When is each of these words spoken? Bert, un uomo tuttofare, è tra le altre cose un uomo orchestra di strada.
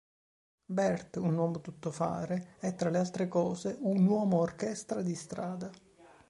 Bert, 0.65 1.17
un 1.17 1.37
uomo 1.37 1.61
tuttofare, 1.61 2.55
è 2.57 2.73
tra 2.73 2.89
le 2.89 2.97
altre 2.97 3.27
cose 3.27 3.77
un 3.81 4.03
uomo 4.07 4.39
orchestra 4.39 5.03
di 5.03 5.13
strada. 5.13 5.69